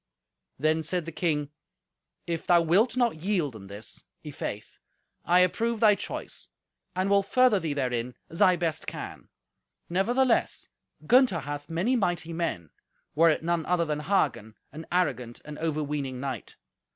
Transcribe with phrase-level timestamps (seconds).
[0.57, 1.51] Then said the king,
[2.25, 4.79] "If thou wilt not yield in this, i'faith,
[5.25, 6.49] I approve thy choice,
[6.95, 9.29] and will further thee therein as I best can.
[9.89, 10.69] Nevertheless,
[11.05, 12.71] Gunther hath many mighty men,
[13.13, 16.55] were it none other than Hagen, an arrogant and overweening knight.